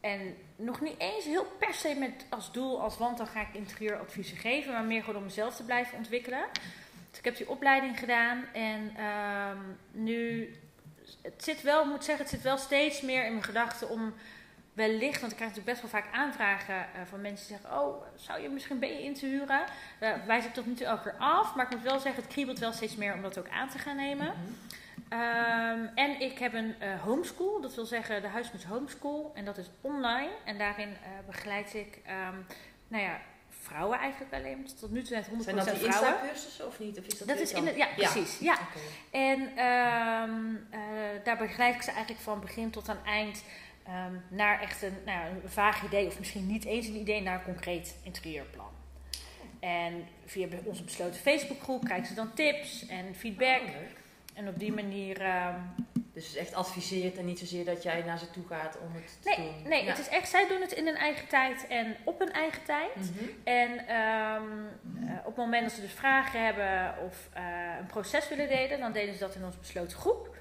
[0.00, 3.48] en nog niet eens heel per se met als doel, als want dan ga ik
[3.52, 4.72] interieuradviezen geven.
[4.72, 6.44] Maar meer gewoon om mezelf te blijven ontwikkelen.
[7.10, 8.44] Dus ik heb die opleiding gedaan.
[8.52, 9.58] En ehm,
[9.90, 10.50] nu,
[11.22, 14.14] het zit wel, ik moet zeggen, het zit wel steeds meer in mijn gedachten om
[14.72, 18.02] wellicht, want ik krijg natuurlijk best wel vaak aanvragen eh, van mensen die zeggen: Oh,
[18.14, 19.64] zou je misschien ben je in te huren?
[19.98, 21.54] Daar wijs ik tot nu toe elke keer af.
[21.54, 23.78] Maar ik moet wel zeggen, het kriebelt wel steeds meer om dat ook aan te
[23.78, 24.26] gaan nemen.
[24.26, 24.52] Mhm.
[25.08, 29.32] Ehm, en ik heb een eh, homeschool, dat wil zeggen de Huismus Homeschool.
[29.34, 30.30] En dat is online.
[30.44, 32.36] En daarin eh, begeleid ik, ehm,
[32.88, 33.20] nou ja,
[33.60, 34.68] vrouwen eigenlijk alleen.
[34.80, 35.86] Tot nu toe net 100% Zijn dat vrouwen.
[35.86, 36.98] Insta-cursussen of niet?
[36.98, 37.66] Of is dat Dat is in dan?
[37.66, 38.38] het, ja, precies.
[38.38, 38.58] Ja.
[39.10, 43.44] En ehm, eh, daar begeleid ik ze eigenlijk van begin tot aan eind
[43.84, 47.22] ehm, naar echt een, nou, ja, een vaag idee, of misschien niet eens een idee,
[47.22, 48.70] naar een concreet interieurplan.
[49.60, 53.60] En via onze besloten Facebookgroep krijgen ze dan tips en feedback.
[53.62, 53.74] Oh.
[54.34, 55.20] En op die manier.
[55.20, 55.54] ehm,
[56.12, 58.94] Dus het is echt adviseert en niet zozeer dat jij naar ze toe gaat om
[58.94, 59.68] het te nee, doen.
[59.68, 59.90] nee Ja.
[59.90, 62.96] het is echt, zij doen het in hun eigen tijd en op hun eigen tijd.
[62.96, 63.24] Mhm.
[63.44, 64.48] En ehm,
[65.06, 67.42] eh, op het moment dat ze dus vragen hebben of eh,
[67.78, 70.36] een proces willen delen, dan delen ze dat in onze besloten groep.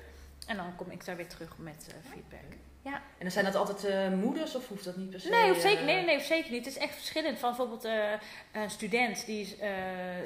[0.48, 2.58] En dan kom ik daar weer terug met eh, feedback.
[2.84, 5.30] En dan zijn dat altijd eh, moeders of hoeft dat niet per se?
[5.30, 6.66] Nee, of zeker, eh, nee, nee, nee, of zeker niet.
[6.66, 7.40] Het is echt verschillend.
[7.40, 8.12] Van bijvoorbeeld eh,
[8.52, 9.58] een student die,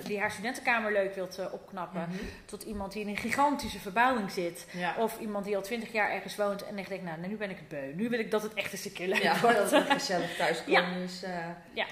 [0.04, 2.02] die haar studentenkamer leuk wilt opknappen.
[2.10, 2.18] Mhm.
[2.46, 4.66] Tot iemand die in een gigantische verbouwing zit.
[4.72, 4.96] Ja.
[4.98, 7.58] Of iemand die al twintig jaar ergens woont en echt denkt, nou, nu ben ik
[7.58, 7.94] het beu.
[7.96, 9.58] Nu wil ik dat het echt eens een keer leuk Ja, wordt.
[9.58, 11.24] dat het gezellig thuiskomen is.
[11.24, 11.48] eh.
[11.74, 11.86] Ja.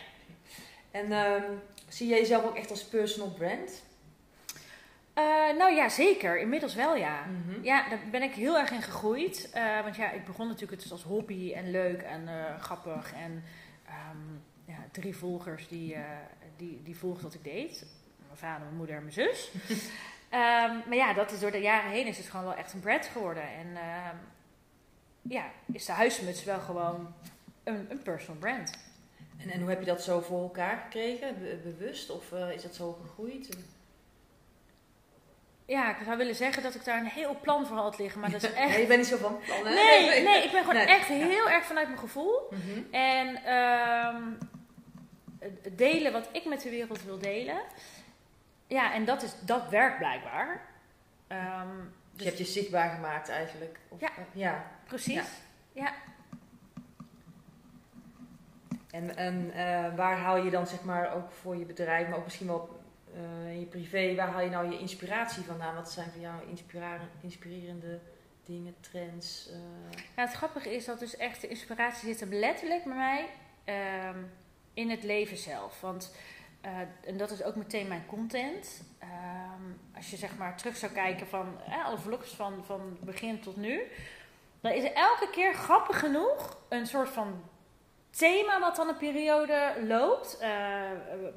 [0.91, 1.43] En ehm,
[1.87, 3.83] zie jij jezelf ook echt als personal brand?
[5.13, 5.23] Eh,
[5.57, 6.39] nou ja, zeker.
[6.39, 7.25] Inmiddels wel, ja.
[7.25, 7.63] Mhm.
[7.63, 9.49] Ja, daar ben ik heel erg in gegroeid.
[9.53, 13.13] Eh, want ja, ik begon natuurlijk het als hobby en leuk en eh, grappig.
[13.13, 13.43] En
[13.85, 14.17] ehm,
[14.65, 15.97] ja, drie volgers die,
[16.57, 17.85] die, die volgden wat ik deed.
[18.25, 19.51] Mijn vader, mijn moeder en mijn zus.
[20.29, 22.79] Ehm, maar ja, dat is door de jaren heen is het gewoon wel echt een
[22.79, 23.43] brand geworden.
[23.43, 24.15] En ehm,
[25.21, 27.13] ja, is de huismuts wel gewoon
[27.63, 28.79] een, een personal brand.
[29.37, 31.39] En, en hoe heb je dat zo voor elkaar gekregen?
[31.39, 32.09] Be- bewust?
[32.09, 33.49] Of is dat zo gegroeid?
[35.71, 38.19] Ja, ik zou willen zeggen dat ik daar een heel plan voor had liggen.
[38.21, 38.69] Maar dat is echt...
[38.69, 39.73] Nee, je bent niet zo van plannen.
[39.73, 40.85] Nee, nee, ik ben gewoon Nee.
[40.85, 42.47] echt heel erg vanuit mijn gevoel.
[42.49, 42.93] Mhm.
[42.95, 44.21] En ehm,
[45.39, 47.61] het delen wat ik met de wereld wil delen.
[48.67, 50.61] Ja, en dat, is, dat werkt blijkbaar.
[51.27, 53.79] Ehm, Dus dus je hebt je zichtbaar gemaakt eigenlijk.
[53.89, 54.07] Of, Ja.
[54.09, 54.65] eh, ja.
[54.87, 55.27] precies.
[55.71, 55.93] Ja.
[58.91, 62.23] En, en eh, waar haal je dan zeg maar ook voor je bedrijf, maar ook
[62.23, 62.80] misschien wel
[63.15, 65.75] eh, in je privé, waar haal je nou je inspiratie vandaan?
[65.75, 66.35] Wat zijn voor jou
[67.21, 67.99] inspirerende
[68.45, 69.49] dingen, trends?
[69.49, 70.01] eh?
[70.15, 73.27] Ja, het grappige is dat dus echt de inspiratie zit hem letterlijk bij mij
[73.63, 74.17] ehm,
[74.73, 75.81] in het leven zelf.
[75.81, 76.15] Want,
[76.61, 78.83] eh, en dat is ook meteen mijn content.
[78.99, 79.63] Ehm,
[79.95, 83.81] als je zeg maar terug zou kijken van alle vlogs van, van begin tot nu.
[84.61, 87.43] Dan is er elke keer grappig genoeg een soort van
[88.09, 90.45] thema wat dan een periode loopt.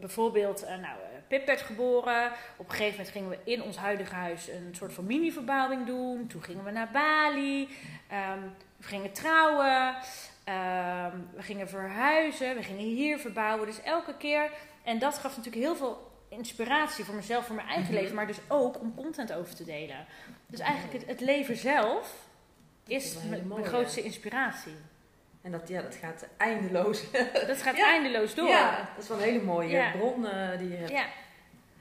[0.01, 0.99] Bijvoorbeeld, nou,
[1.35, 2.31] Pip werd geboren.
[2.57, 6.27] Op een gegeven moment gingen we in ons huidige huis een soort van mini-verbouwing doen.
[6.27, 7.69] Toen gingen we naar Bali.
[8.09, 8.39] Ehm,
[8.77, 9.97] we gingen trouwen.
[10.45, 12.55] Ehm, we gingen verhuizen.
[12.57, 13.67] We gingen hier verbouwen.
[13.67, 14.51] Dus elke keer.
[14.83, 18.01] En dat gaf natuurlijk heel veel inspiratie voor mezelf, voor mijn eigen Mhm.
[18.03, 20.07] leven, maar dus ook om content over te delen.
[20.47, 22.15] Dus eigenlijk het, het leven zelf
[22.87, 24.75] is is wel mijn grootste inspiratie.
[25.43, 27.11] En dat, ja, dat gaat eindeloos.
[27.47, 27.87] Dat gaat Ja.
[27.93, 28.49] eindeloos door.
[28.49, 29.91] Ja, dat is wel een hele mooie Ja.
[29.91, 30.91] bron eh, die je hebt.
[30.91, 31.05] Ja.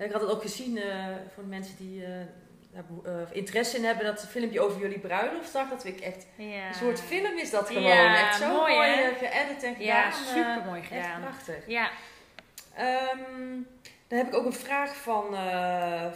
[0.03, 4.05] Ik had het ook gezien eh, voor de mensen die eh, eh, interesse in hebben.
[4.05, 5.69] Dat filmpje over jullie bruiloft zag.
[5.69, 6.67] Dat vind ik echt Ja.
[6.67, 7.83] een soort film is dat gewoon.
[7.83, 9.85] Ja, echt zo mooi, mooi, geëdit en gedaan.
[9.85, 11.21] Ja, super mooi Echt gedaan.
[11.21, 11.55] prachtig.
[11.67, 11.89] Ja,
[12.75, 13.51] Ehm,
[14.07, 15.25] dan heb ik ook een vraag van,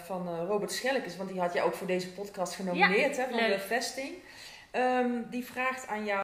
[0.05, 1.17] van Robert Schellekes.
[1.17, 3.17] Want die had jij ook voor deze podcast genomineerd.
[3.17, 3.51] hè, van leuk.
[3.53, 4.13] de vesting.
[4.71, 6.21] Ehm, die vraagt aan jou.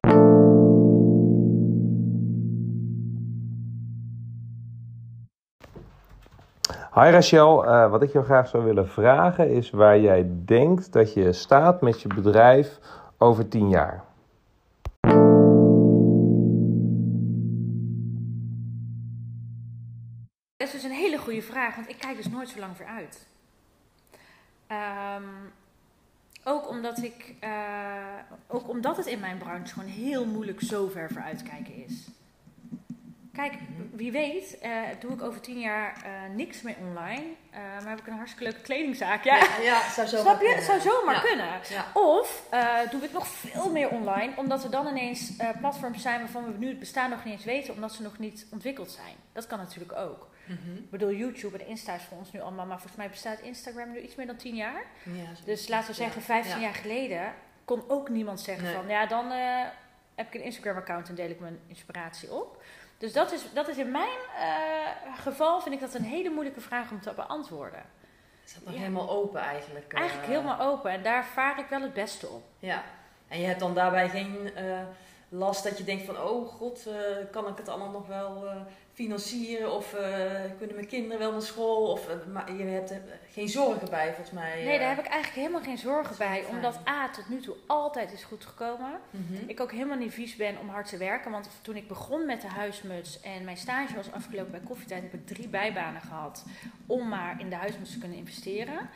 [6.95, 11.13] Hi Rachel, Eh, wat ik jou graag zou willen vragen is waar jij denkt dat
[11.13, 12.79] je staat met je bedrijf
[13.17, 14.03] over tien jaar.
[20.57, 23.27] dat is dus een hele goede vraag, want ik kijk dus nooit zo lang vooruit.
[24.67, 25.23] Ehm
[26.43, 27.49] ook, omdat ik, eh,
[28.47, 32.07] ook omdat het in mijn branche gewoon heel moeilijk zo ver vooruitkijken is.
[33.33, 33.53] Kijk,
[33.95, 37.99] wie weet, eh, doe ik over tien jaar eh, niks meer online, eh, maar heb
[37.99, 39.23] ik een hartstikke leuke kledingzaak.
[39.23, 40.53] Ja, Ja, ja, zou zo snap je?
[40.53, 41.21] Het zou zomaar Ja.
[41.21, 41.47] kunnen.
[41.69, 41.85] Ja.
[41.93, 42.47] Of
[42.91, 46.67] doe ik nog veel meer online, omdat er dan ineens platforms zijn waarvan we nu
[46.67, 49.15] het bestaan nog niet eens weten, omdat ze nog niet ontwikkeld zijn.
[49.33, 50.27] Dat kan natuurlijk ook.
[50.45, 50.75] Mhm.
[50.75, 53.91] Ik bedoel, YouTube en Insta is voor ons nu allemaal, maar volgens mij bestaat Instagram
[53.91, 54.83] nu iets meer dan 10 jaar.
[55.45, 56.25] Dus laten we zeggen, Ja.
[56.25, 56.61] 15 Ja.
[56.61, 57.33] jaar geleden
[57.65, 58.73] kon ook niemand zeggen Nee.
[58.75, 59.31] van, ja, dan
[60.15, 62.63] heb ik een Instagram-account en deel ik mijn inspiratie op.
[63.03, 66.61] Dus dat is, dat is in mijn eh, geval, vind ik dat een hele moeilijke
[66.61, 67.83] vraag om te beantwoorden.
[68.45, 68.79] Is dat nog Ja.
[68.79, 69.93] helemaal open eigenlijk?
[69.93, 69.99] eh?
[69.99, 72.43] Eigenlijk helemaal open en daar vaar ik wel het beste op.
[72.59, 72.83] Ja.
[73.27, 74.79] En je hebt dan daarbij geen eh,
[75.29, 76.21] last dat je denkt van...
[76.21, 76.87] Oh god,
[77.31, 78.47] kan ik het allemaal nog wel
[78.93, 79.73] financieren?
[79.73, 81.91] Of eh, kunnen mijn kinderen wel naar school?
[81.91, 83.01] Of, eh, maar je hebt er
[83.31, 84.63] geen zorgen bij volgens mij.
[84.63, 84.95] Nee, daar eh.
[84.95, 86.41] heb ik eigenlijk helemaal geen zorgen bij.
[86.41, 86.55] fijn.
[86.55, 88.99] Omdat A, tot nu toe altijd is goed gekomen.
[89.09, 89.43] Mhm.
[89.47, 91.31] Ik ook helemaal niet vies ben om hard te werken.
[91.31, 95.13] Want toen ik begon met de huismuts en mijn stage was afgelopen bij Koffietijd, heb
[95.13, 96.45] ik drie bijbanen gehad
[96.85, 98.89] om maar in de huismuts te kunnen investeren.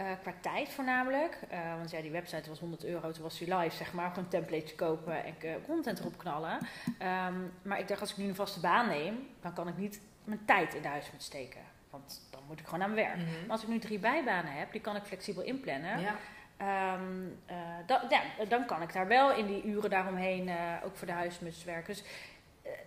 [0.00, 1.38] Eh, qua tijd voornamelijk.
[1.48, 4.08] Eh, want ja, die website was 100 euro, toen was die live, zeg maar.
[4.08, 5.34] Gewoon een template kopen en
[5.66, 6.58] content erop knallen.
[6.98, 10.00] Ehm, maar ik dacht, als ik nu een vaste baan neem, dan kan ik niet
[10.24, 11.60] mijn tijd in de huismuts steken.
[11.90, 13.16] Want dan moet ik gewoon aan mijn werk.
[13.18, 13.40] Mhm.
[13.40, 16.00] Maar als ik nu drie bijbanen heb, die kan ik flexibel inplannen.
[16.00, 16.14] Ja.
[16.56, 20.50] Ehm, eh, da- ja, dan kan ik daar wel in die uren daaromheen
[20.84, 21.94] ook voor de huismuts werken.
[21.94, 22.04] Dus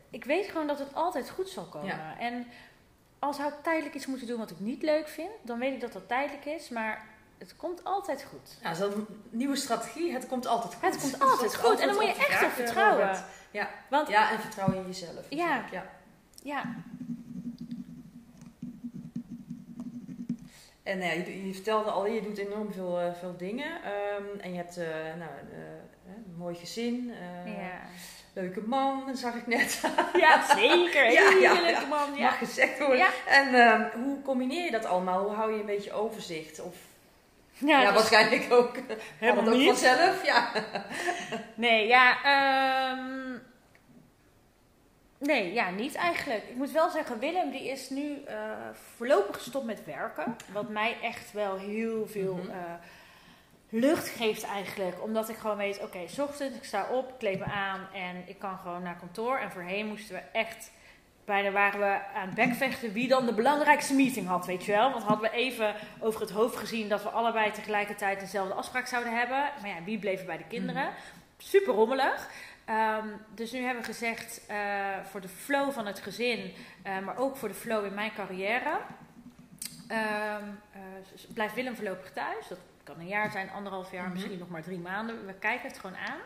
[0.09, 1.87] ik weet gewoon dat het altijd goed zal komen.
[1.87, 2.19] Ja.
[2.19, 2.47] En
[3.23, 5.81] als zou ik tijdelijk iets moeten doen wat ik niet leuk vind, dan weet ik
[5.81, 6.69] dat dat tijdelijk is.
[6.69, 7.05] Maar
[7.37, 8.57] het komt altijd goed.
[8.61, 10.83] Ja, zo'n nieuwe strategie, het komt altijd goed.
[10.83, 11.79] Het komt altijd goed.
[11.79, 13.05] En dan moet je echt op vertrouwen.
[13.05, 13.23] Robert.
[13.51, 13.69] Ja.
[13.89, 15.25] Want ja, en vertrouwen in jezelf.
[15.29, 15.65] Ja.
[15.71, 15.85] ja.
[16.43, 16.75] ja,
[20.83, 23.83] En nou ja, je, je vertelde al, je doet enorm veel, eh, veel dingen.
[23.83, 27.13] Ehm, en je hebt eh, nou, eh, een mooi gezin,
[27.45, 27.81] ja.
[28.33, 29.81] Leuke man, dat zag ik net.
[30.23, 31.11] ja zeker.
[31.11, 32.15] Ja, Hele ja, leuke man.
[32.15, 32.21] Ja.
[32.23, 33.05] Mag gezegd worden.
[33.27, 35.23] En ehm, hoe combineer je dat allemaal?
[35.23, 36.59] Hoe hou je een beetje overzicht?
[36.61, 36.75] Of,
[37.57, 38.75] Ja, ja, dus- waarschijnlijk ook.
[39.17, 39.67] Helemaal ook niet.
[39.67, 40.51] vanzelf, ja.
[41.55, 43.37] Nee, ja, ehm,
[45.17, 46.43] nee, ja, niet eigenlijk.
[46.49, 48.35] Ik moet wel zeggen, Willem die is nu eh,
[48.95, 50.35] voorlopig gestopt met werken.
[50.51, 52.49] Wat mij echt wel heel veel Mhm.
[52.49, 52.55] eh,
[53.75, 55.03] lucht geeft eigenlijk.
[55.03, 58.39] Omdat ik gewoon weet, oké, s ochtends, ik sta op, kleed me aan en ik
[58.39, 59.37] kan gewoon naar kantoor.
[59.37, 60.71] En voorheen moesten we echt,
[61.25, 64.91] bijna waren we aan het bekvechten wie dan de belangrijkste meeting had, weet je wel.
[64.91, 69.17] Want hadden we even over het hoofd gezien dat we allebei tegelijkertijd dezelfde afspraak zouden
[69.17, 69.37] hebben.
[69.61, 70.89] Maar ja, wie bleef bij de kinderen?
[71.37, 72.29] Super rommelig.
[72.65, 74.57] Ehm, dus nu hebben we gezegd, eh,
[75.03, 78.77] voor de flow van het gezin, eh, maar ook voor de flow in mijn carrière,
[81.15, 82.47] s- blijft Willem voorlopig thuis.
[82.47, 84.13] Dat kan een jaar zijn, anderhalf jaar, Mhm.
[84.13, 85.25] misschien nog maar drie maanden.
[85.25, 86.19] We kijken het gewoon aan.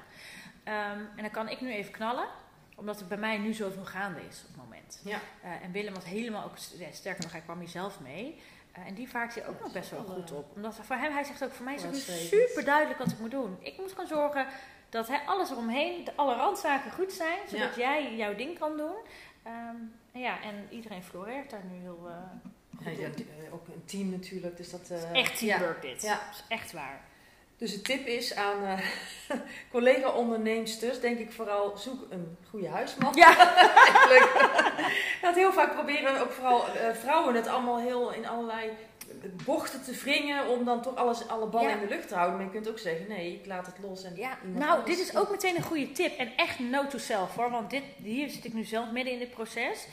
[0.64, 2.28] Ehm, en dan kan ik nu even knallen,
[2.76, 5.02] omdat er bij mij nu zoveel gaande is op het moment.
[5.04, 5.20] Ja.
[5.42, 8.42] Eh, en Willem was helemaal ook, ja, sterker nog, hij kwam hier zelf mee.
[8.72, 10.56] Eh, en die vaart hier ook nog best wel goed op.
[10.56, 13.32] Omdat voor hem, hij zegt ook, voor mij is het super duidelijk wat ik moet
[13.32, 13.58] doen.
[13.60, 14.48] Ik moet gewoon zorgen
[14.90, 18.96] dat hè, alles eromheen, de, alle randzaken goed zijn, zodat jij jouw ding kan doen.
[19.44, 19.76] Ehm,
[20.12, 22.08] en ja, en iedereen floreert daar nu heel...
[22.08, 22.50] eh,
[22.84, 24.90] Ja, eh, ook een team natuurlijk, dus dat...
[24.90, 25.58] eh, echt ja.
[25.58, 26.02] teamwork dit.
[26.02, 26.14] Ja.
[26.14, 27.02] Dat is echt waar.
[27.58, 28.80] Dus de tip is aan eh,
[29.72, 33.16] collega-onderneemsters, denk ik vooral, zoek een goede huisman.
[33.16, 33.56] Ja.
[33.86, 34.56] Eigenlijk.
[35.22, 38.72] Dat heel vaak proberen ook vooral vrouwen het allemaal heel in allerlei
[39.46, 41.76] bochten te wringen om dan toch alles, alle ballen Ja.
[41.76, 42.36] in de lucht te houden.
[42.38, 44.04] Maar je kunt ook zeggen, nee, ik laat het los.
[44.04, 46.18] En Ja, nou, dit is ook meteen een goede tip.
[46.18, 47.52] En echt note to self hoor.
[47.52, 49.88] Want dit, hier zit ik nu zelf midden in dit proces.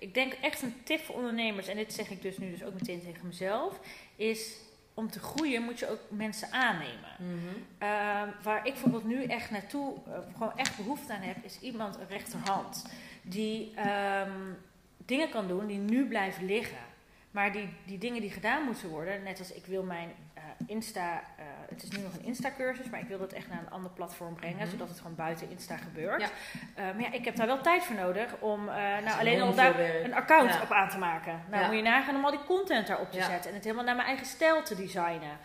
[0.00, 2.74] Ik denk echt een tip voor ondernemers, en dit zeg ik dus nu dus ook
[2.74, 3.80] meteen tegen mezelf,
[4.16, 4.56] is
[4.94, 7.16] om te groeien moet je ook mensen aannemen.
[7.18, 7.56] Mhm.
[7.78, 11.96] Ehm, waar ik bijvoorbeeld nu echt naartoe, eh, gewoon echt behoefte aan heb, is iemand
[11.96, 12.86] een rechterhand.
[13.22, 14.52] Die ehm,
[14.96, 16.88] dingen kan doen die nu blijven liggen.
[17.30, 21.12] Maar die, die dingen die gedaan moeten worden, net als ik wil mijn eh, Insta,
[21.36, 23.90] eh, het is nu nog een Insta-cursus, maar ik wil dat echt naar een ander
[23.90, 24.70] platform brengen, Mhm.
[24.70, 26.20] zodat het gewoon buiten Insta gebeurt.
[26.20, 26.28] Ja.
[26.74, 29.80] Eh, maar ja, ik heb daar wel tijd voor nodig om nou, alleen al daar
[29.80, 30.62] een account Ja.
[30.62, 31.42] op aan te maken.
[31.50, 31.66] Nou Ja.
[31.68, 34.08] moet je nagaan om al die content daarop te zetten en het helemaal naar mijn
[34.08, 35.38] eigen stijl te designen.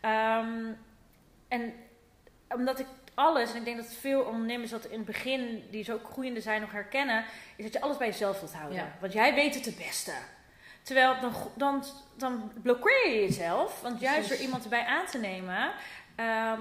[0.00, 0.72] Ehm,
[1.48, 1.72] en
[2.48, 5.98] omdat ik alles, en ik denk dat veel ondernemers dat in het begin, die zo
[6.12, 7.24] groeiende zijn, nog herkennen,
[7.56, 8.92] is dat je alles bij jezelf wilt houden.
[9.00, 10.12] Want jij weet het het beste.
[10.86, 11.84] Terwijl dan, dan,
[12.16, 15.72] dan blokkeer je jezelf, want juist door iemand erbij aan te nemen,
[16.16, 16.60] ehm,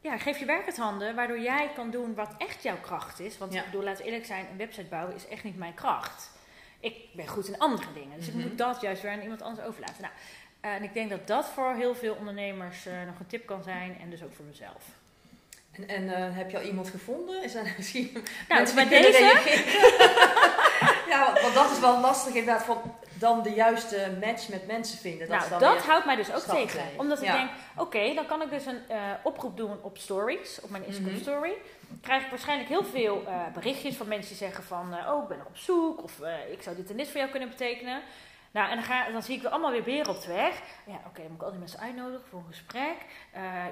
[0.00, 3.38] ja, geef je werk het handen, waardoor jij kan doen wat echt jouw kracht is.
[3.38, 3.58] Want Ja.
[3.60, 6.30] ik bedoel, laten we eerlijk zijn, een website bouwen is echt niet mijn kracht.
[6.80, 8.38] Ik ben goed in andere dingen, dus Mhm.
[8.38, 10.00] ik moet dat juist weer aan iemand anders overlaten.
[10.02, 10.12] Nou,
[10.60, 13.62] eh, en ik denk dat dat voor heel veel ondernemers eh, nog een tip kan
[13.62, 14.82] zijn en dus ook voor mezelf.
[15.72, 17.42] En, en eh, heb je al iemand gevonden?
[17.42, 19.18] Is er misschien Nou, mensen bij deze,
[21.08, 24.98] ja, want, want dat is wel lastig inderdaad, van dan de juiste match met mensen
[24.98, 25.28] vinden.
[25.28, 26.82] Dat nou, dan dat weer- houdt mij dus ook tegen.
[26.96, 30.70] Omdat ik denk, oké, dan kan ik dus een eh, oproep doen op stories, op
[30.70, 31.22] mijn Instagram Mhm.
[31.22, 31.52] story.
[32.02, 35.28] Krijg ik waarschijnlijk heel veel eh, berichtjes van mensen die zeggen van, eh, oh, ik
[35.28, 36.02] ben op zoek.
[36.02, 38.00] Of ik zou dit en dit voor jou kunnen betekenen.
[38.50, 40.60] Nou, en dan, ga, dan zie ik wel allemaal weer beren op de weg.
[40.86, 42.96] Ja, oké, dan moet ik al die mensen uitnodigen voor een gesprek.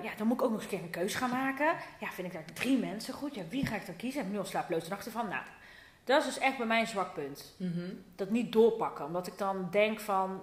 [0.03, 1.75] Ja, dan moet ik ook nog eens een keer een keus gaan maken.
[1.99, 3.35] Ja, vind ik daar drie mensen goed?
[3.35, 4.19] Ja, wie ga ik dan kiezen?
[4.19, 5.29] Heb ik nu al slaaploze nachten van?
[5.29, 5.43] Nou,
[6.07, 7.55] dat is dus echt bij mij een zwak punt.
[7.57, 7.91] Mhm.
[8.17, 9.05] dat niet doorpakken.
[9.05, 10.43] Omdat ik dan denk van,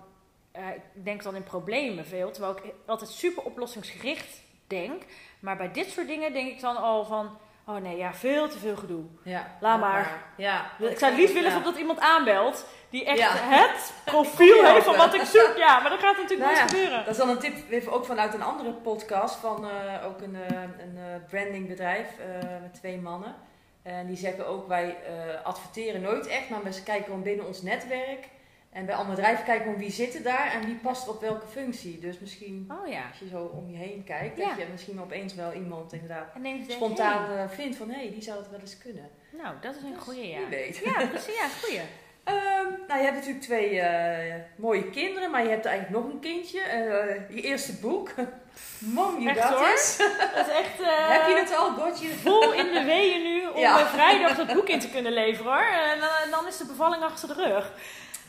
[0.51, 2.31] eh, ik denk dan in problemen veel.
[2.31, 5.03] Terwijl ik altijd super oplossingsgericht denk.
[5.39, 8.57] Maar bij dit soort dingen denk ik dan al van, oh nee, ja, veel te
[8.57, 9.03] veel gedoe.
[9.23, 10.23] Ja, Laat maar.
[10.37, 10.71] Ja.
[10.79, 11.59] Ik zou het liefst willen Ja.
[11.59, 13.31] dat iemand aanbelt die echt Ja.
[13.35, 15.53] het profiel heeft van wat ik zoek.
[15.57, 16.97] Ja, maar dat gaat natuurlijk Nou nooit ja, gebeuren.
[16.99, 20.35] Dat is dan een tip, even ook vanuit een andere podcast van eh, ook een,
[20.35, 22.07] eh, een brandingbedrijf
[22.61, 23.35] met twee mannen.
[23.83, 27.61] En die zeggen ook, wij eh, adverteren nooit echt, maar we kijken gewoon binnen ons
[27.61, 28.27] netwerk.
[28.69, 31.99] En bij andere bedrijven kijken we wie zitten daar en wie past op welke functie.
[31.99, 33.07] Dus misschien Oh ja.
[33.09, 34.47] als je zo om je heen kijkt, Ja.
[34.47, 36.27] dat je misschien opeens wel iemand inderdaad
[36.67, 39.09] spontaan eh, vindt van hé, hey, die zou het wel eens kunnen.
[39.29, 40.37] nou, dat is een goede ja.
[40.37, 40.77] Wie weet.
[40.77, 41.81] Ja, precies, ja, goeie.
[42.23, 46.19] Ehm, nou, je hebt natuurlijk twee eh, mooie kinderen, maar je hebt eigenlijk nog een
[46.19, 46.59] kindje.
[47.29, 48.11] Je eerste boek.
[48.79, 49.67] Mom, you Echt, got hoor?
[50.35, 50.79] Dat is echt...
[50.81, 51.75] eh, Heb je het al?
[51.75, 52.13] You?
[52.13, 53.79] vol in de weeën nu om Ja.
[53.79, 55.71] eh, vrijdag dat boek in te kunnen leveren hoor.
[55.71, 57.71] En dan, dan is de bevalling achter de rug.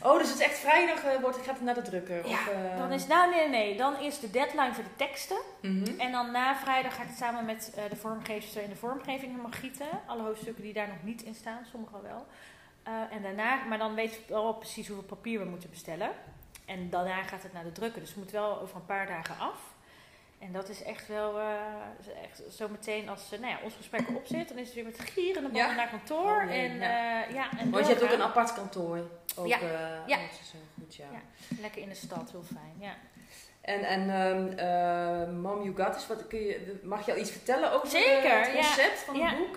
[0.03, 2.15] Oh, dus het is echt vrijdag eh, wordt, gaat het naar de drukker?
[2.27, 4.95] Ja, of, eh, Dan is, nou nee, nee, nee, dan is de deadline voor de
[4.95, 5.37] teksten.
[5.61, 5.99] mhm.
[5.99, 9.31] En dan na vrijdag ga ik het samen met eh, de vormgeefster in de vormgeving
[9.31, 9.87] helemaal gieten.
[10.05, 12.25] Alle hoofdstukken die daar nog niet in staan, sommige wel.
[12.83, 16.09] Eh, en daarna, maar dan weten we wel precies hoeveel papier we moeten bestellen.
[16.65, 17.99] En daarna gaat het naar de drukker.
[18.01, 19.57] Dus het moet wel over een paar dagen af.
[20.45, 21.45] En dat is echt wel, eh,
[21.99, 24.75] is echt zo meteen als eh, nou ja, ons gesprek erop zit, dan is het
[24.75, 25.75] weer met gierende banden Ja.
[25.75, 26.41] naar kantoor.
[26.43, 27.25] Oh, jee, en, ja.
[27.27, 29.09] eh, ja, en Want je hebt ook een apart kantoor.
[29.37, 29.57] Ook, Ja.
[30.07, 30.17] Ja.
[30.17, 31.05] dat is heel goed, ja.
[31.11, 31.21] Ja.
[31.61, 32.73] Lekker in de stad, heel fijn.
[32.79, 32.95] Ja.
[33.61, 36.07] En, en ehm, eh, Mom, you got this.
[36.07, 38.53] Wat kun je, mag je al iets vertellen over Zeker, het ja.
[38.53, 39.27] concept van Ja.
[39.29, 39.55] het boek?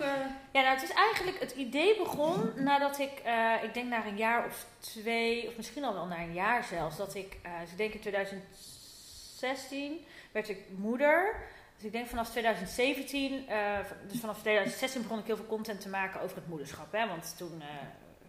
[0.51, 4.17] Ja, nou, het is eigenlijk, het idee begon nadat ik, eh, ik denk na een
[4.17, 7.71] jaar of twee, of misschien al wel na een jaar zelfs, dat ik, eh, dus
[7.71, 11.35] ik denk in 2016 werd ik moeder.
[11.79, 15.89] Dus ik denk vanaf 2017, eh, dus vanaf 2016 begon ik heel veel content te
[15.89, 17.67] maken over het moederschap, hè, want toen eh,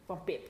[0.05, 0.49] kwam Pip.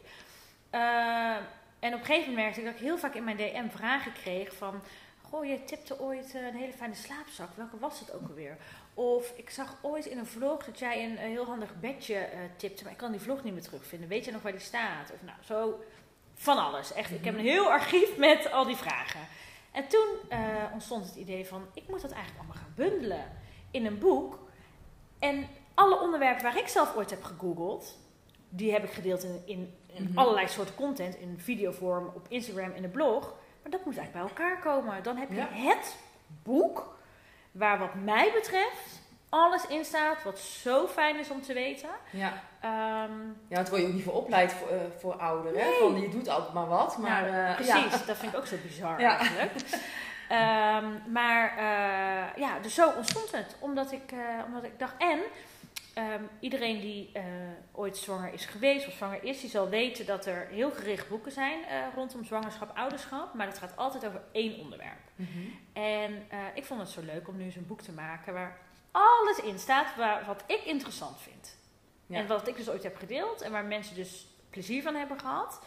[0.70, 1.36] Eh,
[1.78, 4.12] en op een gegeven moment merkte ik dat ik heel vaak in mijn DM vragen
[4.12, 4.82] kreeg van,
[5.22, 8.56] goh, je tipte ooit een hele fijne slaapzak, welke was het ook alweer?
[8.94, 12.92] Of ik zag ooit in een vlog dat jij een, heel handig bedje tipte, maar
[12.92, 14.08] ik kan die vlog niet meer terugvinden.
[14.08, 15.12] Weet je nog waar die staat?
[15.12, 15.84] Of nou, zo
[16.34, 16.92] van alles.
[16.92, 19.20] Echt, ik heb een heel archief met al die vragen.
[19.70, 20.38] En toen eh,
[20.72, 23.24] ontstond het idee van, ik moet dat eigenlijk allemaal gaan bundelen
[23.70, 24.38] in een boek.
[25.18, 27.98] En alle onderwerpen waar ik zelf ooit heb gegoogeld,
[28.48, 30.18] die heb ik gedeeld in, in, in Mhm.
[30.18, 33.34] allerlei soorten content, in videovorm, op Instagram, in de blog.
[33.62, 35.02] Maar dat moet eigenlijk bij elkaar komen.
[35.02, 35.48] Dan heb je Ja.
[35.52, 35.96] het
[36.42, 36.98] boek
[37.52, 38.99] waar wat mij betreft
[39.30, 41.88] alles in staat wat zo fijn is om te weten.
[42.10, 42.32] Ja.
[42.60, 45.60] Ehm, ja, het word je ook niet voor opleid voor, eh, voor ouderen.
[45.62, 45.70] hè?
[45.78, 46.98] Van, je doet altijd maar wat.
[46.98, 48.06] Maar, nou, eh, precies, ja.
[48.06, 49.16] dat vind ik ook zo bizar Ja.
[49.18, 49.52] eigenlijk.
[50.28, 53.56] Ehm, maar eh, ja, dus zo ontstond het.
[53.60, 54.14] Omdat ik,
[54.46, 55.20] omdat ik dacht, en
[55.94, 57.12] ehm, iedereen die
[57.72, 61.32] ooit zwanger is geweest of zwanger is, die zal weten dat er heel gericht boeken
[61.32, 61.58] zijn
[61.94, 63.34] rondom zwangerschap, ouderschap.
[63.34, 65.00] Maar dat gaat altijd over één onderwerp.
[65.14, 65.28] Mhm.
[65.72, 68.56] En ik vond het zo leuk om nu eens een boek te maken waar
[68.90, 71.56] alles in staat waar, wat ik interessant vind.
[72.06, 72.16] Ja.
[72.16, 75.60] En wat ik dus ooit heb gedeeld en waar mensen dus plezier van hebben gehad.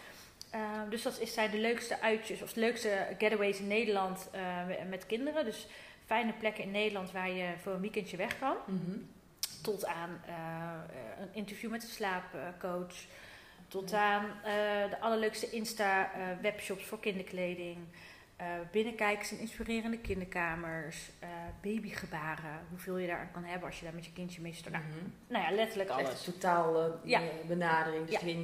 [0.49, 4.41] Ehm, dus dat is, zijn de leukste uitjes of de leukste getaways in Nederland eh,
[4.89, 5.45] met kinderen.
[5.45, 5.67] Dus
[6.05, 8.55] fijne plekken in Nederland waar je voor een weekendje weg kan.
[8.65, 8.97] Mhm.
[9.61, 10.35] Tot aan eh,
[11.19, 12.95] een interview met een slaapcoach.
[13.67, 14.53] Tot aan eh,
[14.89, 17.77] de allerleukste Insta-webshops voor kinderkleding.
[18.43, 21.09] Eh binnenkijkers in inspirerende kinderkamers.
[21.19, 21.29] eh,
[21.61, 22.59] babygebaren.
[22.69, 24.73] Hoeveel je daar kan hebben als je daar met je kindje mee stort.
[24.73, 24.97] Nou, Mhm.
[25.27, 26.27] nou ja, letterlijk Echt alles.
[26.27, 27.21] een totaal eh, Ja.
[27.47, 28.05] benadering.
[28.05, 28.19] Dus Ja.
[28.19, 28.41] geen,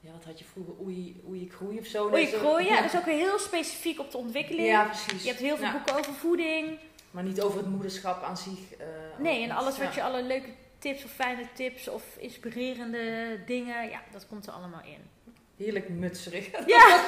[0.00, 2.10] ja, wat had je vroeger, oei, oei ik groei of zo.
[2.12, 2.64] Oei, ik zo- groei.
[2.66, 4.66] Ja, dat is ook weer heel specifiek op de ontwikkeling.
[4.68, 5.22] Ja, precies.
[5.22, 5.72] Je hebt heel veel Ja.
[5.72, 6.78] boeken over voeding.
[7.10, 8.72] Maar niet over het moederschap aan zich.
[8.78, 8.86] eh,
[9.18, 9.94] Nee, en alles wat Ja.
[9.94, 14.82] je, alle leuke tips of fijne tips of inspirerende dingen, ja, dat komt er allemaal
[14.84, 14.98] in.
[15.60, 16.50] Heerlijk mutserig.
[16.66, 17.00] Ja,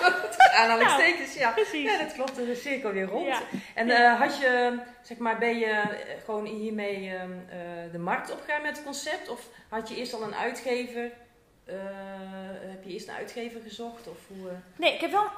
[0.56, 1.50] Aanhalingstekens, ja.
[1.50, 1.90] precies.
[1.90, 3.26] Ja, dat klopt, de cirkel weer rond.
[3.26, 3.40] Ja.
[3.74, 7.58] En eh, had je, zeg maar, ben je eh, gewoon hiermee ehm, eh,
[7.92, 9.28] de markt opgegaan met het concept?
[9.28, 11.10] Of had je eerst al een uitgever?
[12.70, 14.08] heb je eerst een uitgever gezocht?
[14.08, 14.50] Of hoe?
[14.76, 15.30] Nee, ik heb wel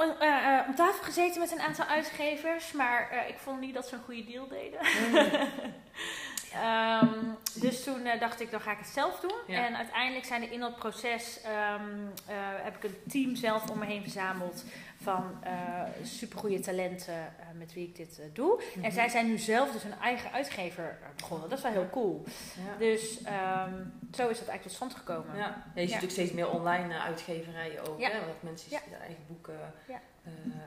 [0.67, 4.25] om tafel gezeten met een aantal uitgevers, maar ik vond niet dat ze een goede
[4.25, 4.81] deal deden.
[6.55, 7.09] Ehm,
[7.55, 9.37] dus toen eh, dacht ik, dan ga ik het zelf doen.
[9.47, 9.67] Ja.
[9.67, 11.83] En uiteindelijk zijn er in dat proces, ehm,
[12.27, 14.65] eh, heb ik een team zelf om me heen verzameld
[15.03, 15.53] van eh
[16.03, 18.63] supergoeie talenten met wie ik dit doe.
[18.75, 18.85] Mhm.
[18.85, 21.49] En zij zijn nu zelf dus een eigen uitgever begonnen.
[21.49, 22.25] Dat is wel heel cool.
[22.67, 22.79] ja.
[22.79, 23.75] Dus ehm,
[24.13, 25.37] zo is dat eigenlijk tot stand gekomen.
[25.37, 25.65] Ja.
[25.75, 28.01] Je ziet natuurlijk steeds meer online uitgeverijen ook.
[28.03, 28.13] Hè?
[28.13, 29.75] Dat mensen hun eigen boeken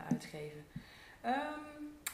[0.10, 0.66] uitgeven.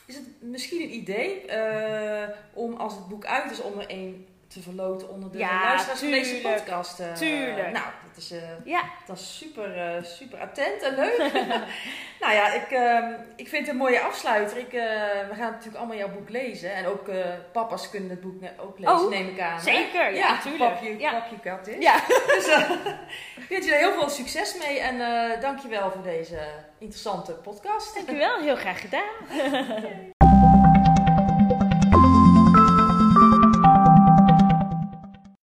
[0.05, 4.27] Is het misschien een idee eh, om als het boek uit is om er een
[4.53, 6.99] te verloten onder de Ja, luisteraars van deze podcast?
[6.99, 7.71] eh, Tuurlijk.
[7.71, 11.17] Nou, dat is, Ja, dat is super, eh, super attent en leuk.
[12.21, 14.57] nou ja, ik, ehm, ik vind het een mooie afsluiter.
[14.57, 16.73] Ik, we gaan natuurlijk allemaal jouw boek lezen.
[16.73, 17.09] En ook
[17.51, 19.55] papa's kunnen het boek ook lezen, Oh, neem ik aan.
[19.55, 19.61] hè?
[19.61, 20.13] zeker.
[20.15, 20.73] Ja, natuurlijk.
[20.73, 21.11] Papje, Ja.
[21.11, 21.83] papje kat is.
[21.83, 21.95] ja.
[22.35, 22.47] Dus
[23.35, 24.79] ik wens je heel veel succes mee.
[24.79, 26.37] En eh dankjewel voor deze
[26.79, 27.93] interessante podcast.
[27.95, 28.39] dankjewel.
[28.41, 29.11] Heel graag gedaan.